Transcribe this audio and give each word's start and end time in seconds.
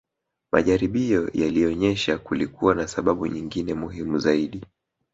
Majaribio 0.51 1.29
yalionyesha 1.33 2.17
kulikuwa 2.17 2.75
na 2.75 2.87
sababu 2.87 3.27
nyingine 3.27 3.73
muhimu 3.73 4.19
zaidi 4.19 4.63